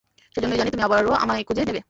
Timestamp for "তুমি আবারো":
0.71-1.11